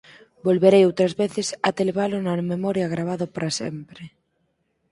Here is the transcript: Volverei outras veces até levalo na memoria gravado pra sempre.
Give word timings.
Volverei 0.47 0.83
outras 0.89 1.13
veces 1.21 1.47
até 1.67 1.81
levalo 1.89 2.17
na 2.21 2.47
memoria 2.53 2.91
gravado 2.93 3.25
pra 3.35 3.49
sempre. 3.61 4.03